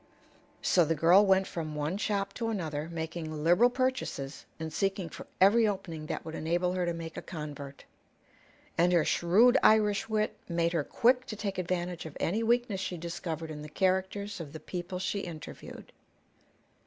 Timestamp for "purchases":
3.69-4.45